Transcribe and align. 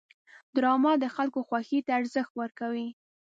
ډرامه 0.55 0.91
د 0.99 1.05
خلکو 1.15 1.39
خوښې 1.47 1.79
ته 1.85 1.91
ارزښت 1.99 2.31
ورکوي 2.41 2.87